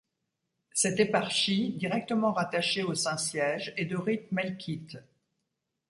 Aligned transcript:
Cette 0.73 0.99
éparchie, 0.99 1.73
directement 1.73 2.31
rattachée 2.31 2.81
au 2.81 2.95
Saint-Siège, 2.95 3.71
est 3.77 3.85
de 3.85 3.97
rite 3.97 4.31
melkite. 4.31 4.97